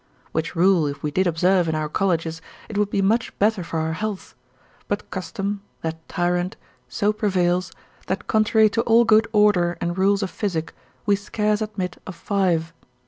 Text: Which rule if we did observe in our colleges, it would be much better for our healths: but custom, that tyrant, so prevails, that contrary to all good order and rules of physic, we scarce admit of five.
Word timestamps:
Which 0.31 0.55
rule 0.55 0.87
if 0.87 1.03
we 1.03 1.11
did 1.11 1.27
observe 1.27 1.67
in 1.69 1.75
our 1.75 1.87
colleges, 1.87 2.41
it 2.69 2.75
would 2.75 2.89
be 2.89 3.03
much 3.03 3.37
better 3.37 3.63
for 3.63 3.77
our 3.77 3.93
healths: 3.93 4.33
but 4.87 5.11
custom, 5.11 5.61
that 5.83 6.07
tyrant, 6.09 6.57
so 6.89 7.13
prevails, 7.13 7.71
that 8.07 8.25
contrary 8.25 8.71
to 8.71 8.81
all 8.81 9.05
good 9.05 9.27
order 9.31 9.77
and 9.79 9.95
rules 9.99 10.23
of 10.23 10.31
physic, 10.31 10.73
we 11.05 11.15
scarce 11.15 11.61
admit 11.61 12.01
of 12.07 12.15
five. 12.15 12.73